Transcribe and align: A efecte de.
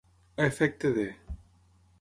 A 0.37 0.43
efecte 0.47 0.89
de. 0.95 1.07